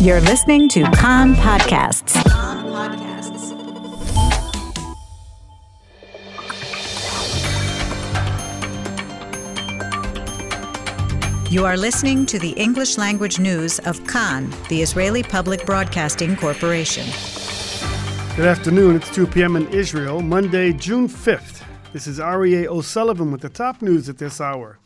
You're 0.00 0.20
listening 0.20 0.68
to 0.68 0.84
Kan 0.92 1.34
Podcasts. 1.34 2.14
You 11.50 11.64
are 11.64 11.76
listening 11.76 12.26
to 12.26 12.38
the 12.38 12.50
English 12.50 12.96
language 12.96 13.40
news 13.40 13.80
of 13.80 14.06
Kan, 14.06 14.54
the 14.68 14.82
Israeli 14.82 15.24
Public 15.24 15.66
Broadcasting 15.66 16.36
Corporation. 16.36 17.04
Good 18.36 18.46
afternoon. 18.46 18.94
It's 18.94 19.12
2 19.12 19.26
p.m. 19.26 19.56
in 19.56 19.66
Israel, 19.74 20.22
Monday, 20.22 20.72
June 20.74 21.08
5th. 21.08 21.64
This 21.92 22.06
is 22.06 22.20
Aryeh 22.20 22.68
O'Sullivan 22.68 23.32
with 23.32 23.40
the 23.40 23.48
top 23.48 23.82
news 23.82 24.08
at 24.08 24.18
this 24.18 24.40
hour. 24.40 24.78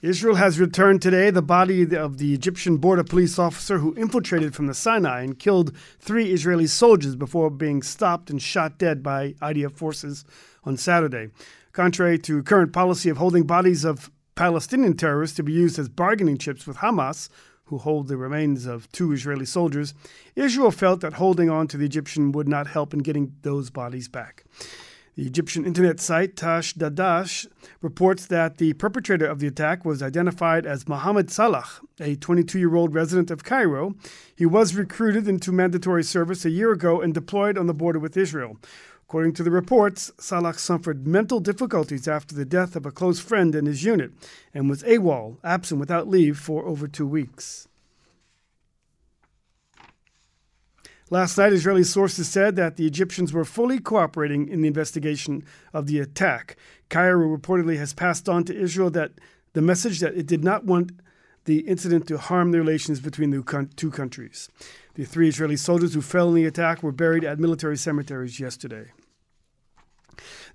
Israel 0.00 0.36
has 0.36 0.60
returned 0.60 1.02
today 1.02 1.28
the 1.28 1.42
body 1.42 1.96
of 1.96 2.18
the 2.18 2.32
Egyptian 2.32 2.76
border 2.76 3.02
police 3.02 3.36
officer 3.36 3.78
who 3.78 3.94
infiltrated 3.94 4.54
from 4.54 4.68
the 4.68 4.74
Sinai 4.74 5.22
and 5.22 5.36
killed 5.36 5.76
three 5.98 6.32
Israeli 6.32 6.68
soldiers 6.68 7.16
before 7.16 7.50
being 7.50 7.82
stopped 7.82 8.30
and 8.30 8.40
shot 8.40 8.78
dead 8.78 9.02
by 9.02 9.32
IDF 9.42 9.72
forces 9.72 10.24
on 10.62 10.76
Saturday. 10.76 11.30
Contrary 11.72 12.16
to 12.16 12.44
current 12.44 12.72
policy 12.72 13.08
of 13.08 13.16
holding 13.16 13.42
bodies 13.42 13.84
of 13.84 14.08
Palestinian 14.36 14.96
terrorists 14.96 15.34
to 15.34 15.42
be 15.42 15.52
used 15.52 15.80
as 15.80 15.88
bargaining 15.88 16.38
chips 16.38 16.64
with 16.64 16.76
Hamas, 16.76 17.28
who 17.64 17.78
hold 17.78 18.06
the 18.06 18.16
remains 18.16 18.66
of 18.66 18.90
two 18.92 19.10
Israeli 19.10 19.46
soldiers, 19.46 19.94
Israel 20.36 20.70
felt 20.70 21.00
that 21.00 21.14
holding 21.14 21.50
on 21.50 21.66
to 21.66 21.76
the 21.76 21.84
Egyptian 21.84 22.30
would 22.30 22.46
not 22.46 22.68
help 22.68 22.94
in 22.94 23.00
getting 23.00 23.34
those 23.42 23.68
bodies 23.68 24.06
back. 24.06 24.44
The 25.18 25.26
Egyptian 25.26 25.66
internet 25.66 25.98
site 25.98 26.36
Tash 26.36 26.74
Dadash 26.74 27.48
reports 27.82 28.26
that 28.26 28.58
the 28.58 28.74
perpetrator 28.74 29.26
of 29.26 29.40
the 29.40 29.48
attack 29.48 29.84
was 29.84 30.00
identified 30.00 30.64
as 30.64 30.86
Mohammed 30.86 31.28
Salah, 31.28 31.66
a 31.98 32.14
22 32.14 32.56
year 32.56 32.76
old 32.76 32.94
resident 32.94 33.32
of 33.32 33.42
Cairo. 33.42 33.96
He 34.36 34.46
was 34.46 34.76
recruited 34.76 35.26
into 35.26 35.50
mandatory 35.50 36.04
service 36.04 36.44
a 36.44 36.50
year 36.50 36.70
ago 36.70 37.00
and 37.00 37.12
deployed 37.12 37.58
on 37.58 37.66
the 37.66 37.74
border 37.74 37.98
with 37.98 38.16
Israel. 38.16 38.58
According 39.08 39.32
to 39.32 39.42
the 39.42 39.50
reports, 39.50 40.12
Salah 40.20 40.54
suffered 40.54 41.04
mental 41.04 41.40
difficulties 41.40 42.06
after 42.06 42.36
the 42.36 42.44
death 42.44 42.76
of 42.76 42.86
a 42.86 42.92
close 42.92 43.18
friend 43.18 43.56
in 43.56 43.66
his 43.66 43.82
unit 43.82 44.12
and 44.54 44.70
was 44.70 44.84
AWOL, 44.84 45.38
absent 45.42 45.80
without 45.80 46.06
leave, 46.06 46.38
for 46.38 46.64
over 46.64 46.86
two 46.86 47.08
weeks. 47.08 47.66
Last 51.10 51.38
night, 51.38 51.54
Israeli 51.54 51.84
sources 51.84 52.28
said 52.28 52.56
that 52.56 52.76
the 52.76 52.86
Egyptians 52.86 53.32
were 53.32 53.46
fully 53.46 53.78
cooperating 53.78 54.46
in 54.48 54.60
the 54.60 54.68
investigation 54.68 55.42
of 55.72 55.86
the 55.86 56.00
attack. 56.00 56.56
Cairo 56.90 57.34
reportedly 57.34 57.78
has 57.78 57.94
passed 57.94 58.28
on 58.28 58.44
to 58.44 58.54
Israel 58.54 58.90
that 58.90 59.12
the 59.54 59.62
message 59.62 60.00
that 60.00 60.14
it 60.14 60.26
did 60.26 60.44
not 60.44 60.64
want 60.64 60.92
the 61.46 61.60
incident 61.60 62.06
to 62.08 62.18
harm 62.18 62.52
the 62.52 62.58
relations 62.58 63.00
between 63.00 63.30
the 63.30 63.68
two 63.76 63.90
countries. 63.90 64.50
The 64.94 65.04
three 65.04 65.28
Israeli 65.28 65.56
soldiers 65.56 65.94
who 65.94 66.02
fell 66.02 66.28
in 66.28 66.34
the 66.34 66.44
attack 66.44 66.82
were 66.82 66.92
buried 66.92 67.24
at 67.24 67.38
military 67.38 67.78
cemeteries 67.78 68.38
yesterday. 68.38 68.92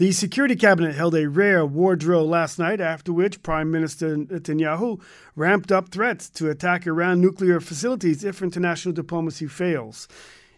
The 0.00 0.12
Security 0.12 0.56
Cabinet 0.56 0.94
held 0.94 1.14
a 1.14 1.28
rare 1.28 1.66
war 1.66 1.94
drill 1.94 2.26
last 2.26 2.58
night, 2.58 2.80
after 2.80 3.12
which 3.12 3.42
Prime 3.42 3.70
Minister 3.70 4.16
Netanyahu 4.16 4.98
ramped 5.36 5.70
up 5.70 5.90
threats 5.90 6.30
to 6.30 6.48
attack 6.48 6.86
Iran 6.86 7.20
nuclear 7.20 7.60
facilities 7.60 8.24
if 8.24 8.40
international 8.40 8.94
diplomacy 8.94 9.46
fails. 9.46 10.08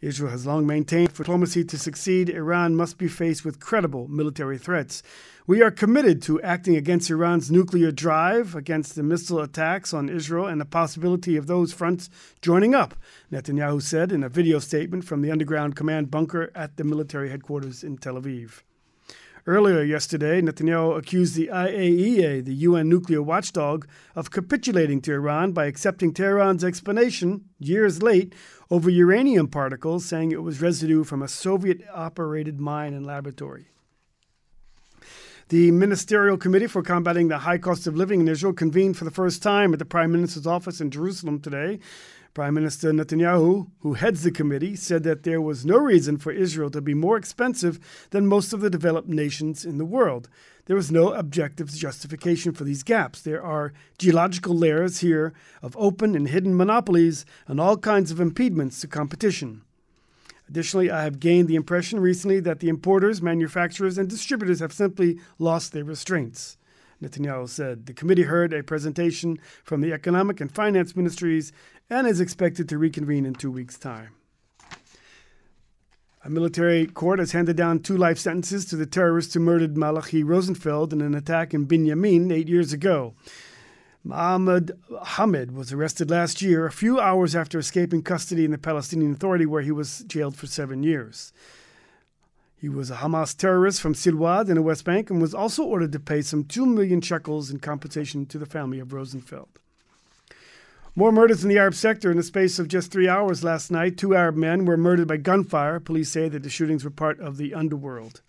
Israel 0.00 0.30
has 0.30 0.46
long 0.46 0.66
maintained 0.66 1.12
for 1.12 1.22
diplomacy 1.22 1.64
to 1.64 1.76
succeed, 1.76 2.30
Iran 2.30 2.76
must 2.76 2.96
be 2.96 3.08
faced 3.08 3.44
with 3.44 3.60
credible 3.60 4.08
military 4.08 4.56
threats. 4.56 5.02
We 5.46 5.60
are 5.60 5.70
committed 5.70 6.22
to 6.22 6.40
acting 6.40 6.74
against 6.74 7.10
Iran's 7.10 7.50
nuclear 7.50 7.92
drive, 7.92 8.54
against 8.54 8.94
the 8.94 9.02
missile 9.02 9.40
attacks 9.40 9.92
on 9.92 10.08
Israel, 10.08 10.46
and 10.46 10.62
the 10.62 10.64
possibility 10.64 11.36
of 11.36 11.46
those 11.46 11.74
fronts 11.74 12.08
joining 12.40 12.74
up, 12.74 12.94
Netanyahu 13.30 13.82
said 13.82 14.12
in 14.12 14.24
a 14.24 14.30
video 14.30 14.60
statement 14.60 15.04
from 15.04 15.20
the 15.20 15.30
underground 15.30 15.76
command 15.76 16.10
bunker 16.10 16.50
at 16.54 16.78
the 16.78 16.84
military 16.84 17.28
headquarters 17.28 17.84
in 17.84 17.98
Tel 17.98 18.14
Aviv. 18.14 18.62
Earlier 19.48 19.84
yesterday, 19.84 20.42
Netanyahu 20.42 20.98
accused 20.98 21.36
the 21.36 21.46
IAEA, 21.52 22.44
the 22.44 22.54
UN 22.54 22.88
nuclear 22.88 23.22
watchdog, 23.22 23.86
of 24.16 24.32
capitulating 24.32 25.00
to 25.02 25.12
Iran 25.12 25.52
by 25.52 25.66
accepting 25.66 26.12
Tehran's 26.12 26.64
explanation, 26.64 27.44
years 27.60 28.02
late, 28.02 28.34
over 28.72 28.90
uranium 28.90 29.46
particles, 29.46 30.04
saying 30.04 30.32
it 30.32 30.42
was 30.42 30.60
residue 30.60 31.04
from 31.04 31.22
a 31.22 31.28
Soviet 31.28 31.80
operated 31.94 32.58
mine 32.58 32.92
and 32.92 33.06
laboratory. 33.06 33.68
The 35.48 35.70
Ministerial 35.70 36.36
Committee 36.36 36.66
for 36.66 36.82
Combating 36.82 37.28
the 37.28 37.38
High 37.38 37.58
Cost 37.58 37.86
of 37.86 37.94
Living 37.94 38.20
in 38.20 38.26
Israel 38.26 38.52
convened 38.52 38.96
for 38.96 39.04
the 39.04 39.12
first 39.12 39.44
time 39.44 39.72
at 39.72 39.78
the 39.78 39.84
Prime 39.84 40.10
Minister's 40.10 40.44
office 40.44 40.80
in 40.80 40.90
Jerusalem 40.90 41.38
today. 41.38 41.78
Prime 42.34 42.54
Minister 42.54 42.90
Netanyahu, 42.90 43.70
who 43.78 43.94
heads 43.94 44.24
the 44.24 44.32
committee, 44.32 44.74
said 44.74 45.04
that 45.04 45.22
there 45.22 45.40
was 45.40 45.64
no 45.64 45.76
reason 45.76 46.16
for 46.16 46.32
Israel 46.32 46.68
to 46.70 46.80
be 46.80 46.94
more 46.94 47.16
expensive 47.16 47.78
than 48.10 48.26
most 48.26 48.52
of 48.52 48.60
the 48.60 48.68
developed 48.68 49.08
nations 49.08 49.64
in 49.64 49.78
the 49.78 49.84
world. 49.84 50.28
There 50.64 50.74
was 50.74 50.90
no 50.90 51.12
objective 51.12 51.72
justification 51.72 52.50
for 52.50 52.64
these 52.64 52.82
gaps. 52.82 53.22
There 53.22 53.40
are 53.40 53.72
geological 53.98 54.52
layers 54.52 54.98
here 54.98 55.32
of 55.62 55.76
open 55.76 56.16
and 56.16 56.26
hidden 56.26 56.56
monopolies 56.56 57.24
and 57.46 57.60
all 57.60 57.76
kinds 57.76 58.10
of 58.10 58.18
impediments 58.18 58.80
to 58.80 58.88
competition. 58.88 59.62
Additionally, 60.48 60.90
I 60.90 61.02
have 61.02 61.18
gained 61.18 61.48
the 61.48 61.56
impression 61.56 61.98
recently 61.98 62.40
that 62.40 62.60
the 62.60 62.68
importers, 62.68 63.20
manufacturers, 63.20 63.98
and 63.98 64.08
distributors 64.08 64.60
have 64.60 64.72
simply 64.72 65.18
lost 65.38 65.72
their 65.72 65.84
restraints. 65.84 66.56
Netanyahu 67.02 67.48
said. 67.48 67.86
The 67.86 67.92
committee 67.92 68.22
heard 68.22 68.52
a 68.52 68.62
presentation 68.62 69.38
from 69.64 69.80
the 69.80 69.92
economic 69.92 70.40
and 70.40 70.50
finance 70.50 70.96
ministries 70.96 71.52
and 71.90 72.06
is 72.06 72.20
expected 72.20 72.68
to 72.68 72.78
reconvene 72.78 73.26
in 73.26 73.34
two 73.34 73.50
weeks' 73.50 73.78
time. 73.78 74.10
A 76.24 76.30
military 76.30 76.86
court 76.86 77.20
has 77.20 77.32
handed 77.32 77.56
down 77.56 77.80
two 77.80 77.96
life 77.96 78.18
sentences 78.18 78.64
to 78.66 78.76
the 78.76 78.86
terrorists 78.86 79.34
who 79.34 79.40
murdered 79.40 79.76
Malachi 79.76 80.24
Rosenfeld 80.24 80.92
in 80.92 81.00
an 81.00 81.14
attack 81.14 81.54
in 81.54 81.66
Binyamin 81.66 82.32
eight 82.32 82.48
years 82.48 82.72
ago. 82.72 83.14
Mohammed 84.06 84.70
Hamid 85.02 85.50
was 85.50 85.72
arrested 85.72 86.12
last 86.12 86.40
year, 86.40 86.64
a 86.64 86.70
few 86.70 87.00
hours 87.00 87.34
after 87.34 87.58
escaping 87.58 88.02
custody 88.02 88.44
in 88.44 88.52
the 88.52 88.58
Palestinian 88.58 89.10
Authority, 89.10 89.46
where 89.46 89.62
he 89.62 89.72
was 89.72 90.04
jailed 90.06 90.36
for 90.36 90.46
seven 90.46 90.84
years. 90.84 91.32
He 92.56 92.68
was 92.68 92.88
a 92.88 92.96
Hamas 92.96 93.36
terrorist 93.36 93.80
from 93.80 93.94
Silwad 93.94 94.48
in 94.48 94.54
the 94.54 94.62
West 94.62 94.84
Bank 94.84 95.10
and 95.10 95.20
was 95.20 95.34
also 95.34 95.64
ordered 95.64 95.90
to 95.90 95.98
pay 95.98 96.22
some 96.22 96.44
2 96.44 96.64
million 96.64 97.00
shekels 97.00 97.50
in 97.50 97.58
compensation 97.58 98.26
to 98.26 98.38
the 98.38 98.46
family 98.46 98.78
of 98.78 98.92
Rosenfeld. 98.92 99.58
More 100.94 101.10
murders 101.10 101.42
in 101.42 101.48
the 101.48 101.58
Arab 101.58 101.74
sector 101.74 102.08
in 102.08 102.16
the 102.16 102.22
space 102.22 102.60
of 102.60 102.68
just 102.68 102.92
three 102.92 103.08
hours 103.08 103.42
last 103.42 103.72
night. 103.72 103.98
Two 103.98 104.14
Arab 104.14 104.36
men 104.36 104.66
were 104.66 104.76
murdered 104.76 105.08
by 105.08 105.16
gunfire. 105.16 105.80
Police 105.80 106.10
say 106.10 106.28
that 106.28 106.44
the 106.44 106.48
shootings 106.48 106.84
were 106.84 106.90
part 106.90 107.18
of 107.18 107.38
the 107.38 107.54
underworld. 107.54 108.22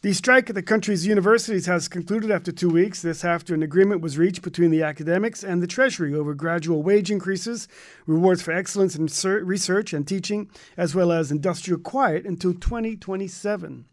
The 0.00 0.12
strike 0.12 0.48
at 0.48 0.54
the 0.54 0.62
country's 0.62 1.08
universities 1.08 1.66
has 1.66 1.88
concluded 1.88 2.30
after 2.30 2.52
two 2.52 2.68
weeks. 2.68 3.02
This 3.02 3.24
after 3.24 3.52
an 3.52 3.64
agreement 3.64 4.00
was 4.00 4.16
reached 4.16 4.42
between 4.42 4.70
the 4.70 4.84
academics 4.84 5.42
and 5.42 5.60
the 5.60 5.66
Treasury 5.66 6.14
over 6.14 6.34
gradual 6.34 6.84
wage 6.84 7.10
increases, 7.10 7.66
rewards 8.06 8.40
for 8.40 8.52
excellence 8.52 8.94
in 8.94 9.08
research 9.44 9.92
and 9.92 10.06
teaching, 10.06 10.50
as 10.76 10.94
well 10.94 11.10
as 11.10 11.32
industrial 11.32 11.80
quiet 11.80 12.26
until 12.26 12.54
2027. 12.54 13.86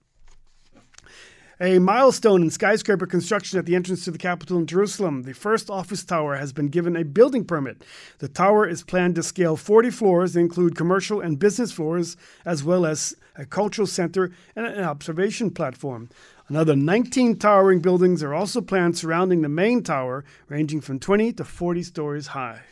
A 1.62 1.80
milestone 1.80 2.42
in 2.42 2.50
skyscraper 2.50 3.06
construction 3.06 3.58
at 3.58 3.66
the 3.66 3.76
entrance 3.76 4.04
to 4.04 4.12
the 4.12 4.18
capital 4.18 4.58
in 4.58 4.68
Jerusalem. 4.68 5.24
The 5.24 5.34
first 5.34 5.70
office 5.70 6.04
tower 6.04 6.36
has 6.36 6.52
been 6.52 6.68
given 6.68 6.98
a 6.98 7.06
building 7.06 7.46
permit. 7.46 7.82
The 8.18 8.28
tower 8.28 8.68
is 8.68 8.84
planned 8.84 9.16
to 9.16 9.24
scale 9.24 9.56
40 9.56 9.90
floors, 9.92 10.36
include 10.36 10.76
commercial 10.76 11.22
and 11.22 11.40
business 11.40 11.72
floors, 11.72 12.18
as 12.44 12.66
well 12.66 12.86
as 12.86 13.16
a 13.38 13.46
cultural 13.46 13.88
center 13.88 14.32
and 14.54 14.66
an 14.66 14.84
observation 14.84 15.50
platform. 15.50 16.10
Another 16.50 16.76
19 16.76 17.38
towering 17.38 17.80
buildings 17.80 18.22
are 18.22 18.34
also 18.34 18.60
planned 18.60 18.98
surrounding 18.98 19.42
the 19.42 19.48
main 19.48 19.82
tower, 19.82 20.26
ranging 20.50 20.82
from 20.82 21.00
20 21.00 21.32
to 21.34 21.46
40 21.46 21.84
stories 21.84 22.28
high. 22.28 22.64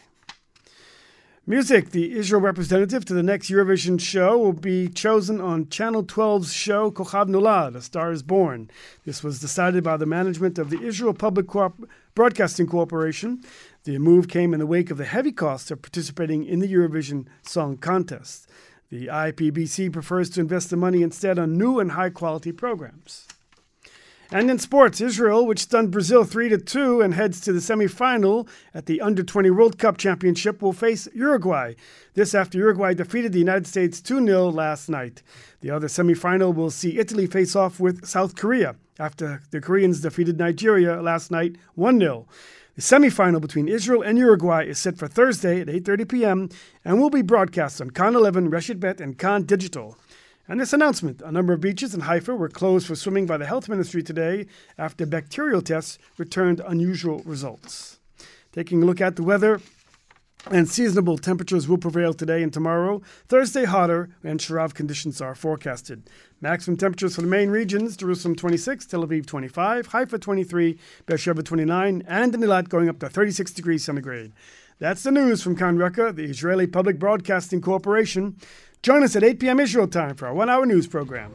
Music. 1.46 1.90
The 1.90 2.14
Israel 2.14 2.42
representative 2.42 3.04
to 3.04 3.14
the 3.14 3.22
next 3.22 3.50
Eurovision 3.50 4.00
show 4.00 4.38
will 4.38 4.54
be 4.54 4.88
chosen 4.88 5.42
on 5.42 5.68
Channel 5.68 6.06
12's 6.06 6.54
show 6.54 6.90
Kochav 6.90 7.28
Nolad, 7.28 7.76
A 7.76 7.82
Star 7.82 8.14
is 8.14 8.24
Born. 8.24 8.72
This 9.06 9.26
was 9.26 9.42
decided 9.42 9.84
by 9.84 9.98
the 9.98 10.06
management 10.06 10.58
of 10.58 10.70
the 10.70 10.82
Israel 10.82 11.14
Public 11.14 11.48
Co- 11.48 11.74
Broadcasting 12.16 12.66
Corporation. 12.66 13.44
The 13.84 13.98
move 13.98 14.30
came 14.30 14.54
in 14.54 14.62
the 14.62 14.66
wake 14.66 14.90
of 14.90 14.98
the 14.98 15.04
heavy 15.04 15.34
costs 15.34 15.70
of 15.70 15.82
participating 15.82 16.46
in 16.46 16.60
the 16.60 16.74
Eurovision 16.74 17.26
Song 17.42 17.76
Contest. 17.76 18.50
The 18.90 19.08
IPBC 19.08 19.92
prefers 19.92 20.30
to 20.30 20.40
invest 20.40 20.70
the 20.70 20.78
money 20.78 21.02
instead 21.02 21.38
on 21.38 21.58
new 21.58 21.78
and 21.78 21.92
high 21.92 22.12
quality 22.12 22.54
programs. 22.54 23.28
And 24.34 24.50
in 24.50 24.58
sports, 24.58 25.00
Israel, 25.00 25.46
which 25.46 25.60
stunned 25.60 25.92
Brazil 25.92 26.24
3 26.24 26.50
to 26.50 26.58
2 26.58 27.02
and 27.02 27.14
heads 27.14 27.40
to 27.42 27.54
the 27.54 27.60
semifinal 27.60 28.48
at 28.74 28.88
the 28.88 29.00
Under 29.00 29.22
20 29.22 29.52
World 29.52 29.78
Cup 29.78 29.96
Championship, 29.96 30.60
will 30.60 30.74
face 30.74 31.08
Uruguay. 31.14 31.76
This 32.16 32.34
after 32.34 32.58
Uruguay 32.58 32.96
defeated 32.96 33.32
the 33.32 33.38
United 33.38 33.68
States 33.68 34.02
2 34.02 34.26
0 34.26 34.50
last 34.50 34.90
night. 34.90 35.22
The 35.62 35.70
other 35.70 35.86
semifinal 35.86 36.56
will 36.56 36.72
see 36.72 36.98
Italy 36.98 37.28
face 37.28 37.56
off 37.56 37.80
with 37.80 38.08
South 38.08 38.36
Korea 38.36 38.76
after 38.98 39.44
the 39.52 39.62
Koreans 39.62 40.02
defeated 40.02 40.40
Nigeria 40.40 41.00
last 41.00 41.30
night 41.30 41.58
1 41.76 42.00
0. 42.00 42.26
The 42.76 42.82
semifinal 42.82 43.40
between 43.40 43.68
Israel 43.68 44.02
and 44.02 44.18
Uruguay 44.18 44.66
is 44.66 44.80
set 44.80 44.98
for 44.98 45.08
Thursday 45.08 45.62
at 45.62 45.68
8:30 45.68 46.10
p.m. 46.10 46.50
and 46.84 47.00
will 47.00 47.12
be 47.12 47.22
broadcast 47.22 47.80
on 47.80 47.92
Kan 47.92 48.16
11, 48.16 48.50
Reshet 48.50 48.80
Bet, 48.80 49.00
and 49.00 49.16
Kan 49.16 49.44
Digital. 49.44 49.96
And 50.48 50.60
this 50.60 50.74
announcement 50.74 51.22
a 51.22 51.32
number 51.32 51.54
of 51.54 51.62
beaches 51.62 51.94
in 51.94 52.02
Haifa 52.02 52.36
were 52.36 52.50
closed 52.50 52.86
for 52.86 52.96
swimming 52.96 53.26
by 53.26 53.38
the 53.38 53.46
health 53.46 53.70
ministry 53.70 54.04
today 54.04 54.46
after 54.78 55.06
bacterial 55.06 55.62
tests 55.62 55.98
returned 56.18 56.62
unusual 56.68 57.22
results. 57.26 58.00
Taking 58.52 58.84
a 58.84 58.86
look 58.86 59.00
at 59.00 59.16
the 59.16 59.24
weather, 59.24 59.62
and 60.52 60.68
seasonable 60.68 61.18
temperatures 61.18 61.70
will 61.70 61.78
prevail 61.78 62.14
today 62.14 62.44
and 62.44 62.52
tomorrow. 62.52 63.02
Thursday, 63.30 63.64
hotter, 63.64 64.10
and 64.24 64.40
Sharav 64.40 64.74
conditions 64.74 65.22
are 65.22 65.36
forecasted. 65.36 66.10
Maximum 66.42 66.76
temperatures 66.76 67.16
for 67.16 67.22
the 67.22 67.28
main 67.28 67.50
regions 67.50 67.96
Jerusalem 67.96 68.36
26, 68.36 68.86
Tel 68.88 69.08
Aviv 69.08 69.26
25, 69.26 69.88
Haifa 69.88 70.20
23, 70.20 70.78
Beersheba 71.06 71.44
29, 71.44 72.04
and 72.06 72.36
in 72.36 72.42
Eilat 72.42 72.68
going 72.68 72.90
up 72.90 73.00
to 73.00 73.08
36 73.08 73.54
degrees 73.54 73.86
centigrade. 73.86 74.34
That's 74.80 75.04
the 75.04 75.12
news 75.12 75.42
from 75.42 75.56
Kan 75.56 75.78
Reka, 75.78 76.12
the 76.12 76.26
Israeli 76.26 76.68
Public 76.68 77.00
Broadcasting 77.00 77.62
Corporation. 77.62 78.36
Join 78.84 79.02
us 79.02 79.16
at 79.16 79.24
8 79.24 79.40
p.m. 79.40 79.62
Israel 79.62 79.88
time 79.88 80.14
for 80.16 80.28
our 80.28 80.34
one 80.34 80.50
hour 80.50 80.66
news 80.66 80.88
program. 80.88 81.34